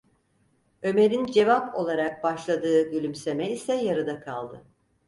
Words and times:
Ömer’in 0.83 1.25
cevap 1.25 1.75
olarak 1.75 2.23
başladığı 2.23 2.89
gülümseme 2.91 3.51
ise 3.51 3.73
yarıda 3.73 4.19
kaldı. 4.19 4.63